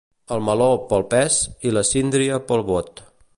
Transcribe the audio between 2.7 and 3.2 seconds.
bot.